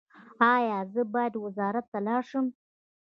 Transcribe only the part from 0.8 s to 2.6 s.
زه باید وزارت ته لاړ شم؟